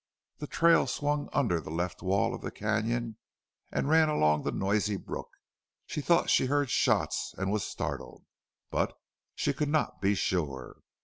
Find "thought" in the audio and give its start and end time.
6.01-6.27